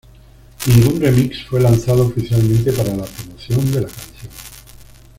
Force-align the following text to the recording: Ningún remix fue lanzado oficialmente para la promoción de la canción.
Ningún 0.65 0.99
remix 0.99 1.45
fue 1.45 1.59
lanzado 1.61 2.07
oficialmente 2.07 2.71
para 2.73 2.95
la 2.95 3.05
promoción 3.05 3.71
de 3.71 3.81
la 3.81 3.87
canción. 3.87 4.31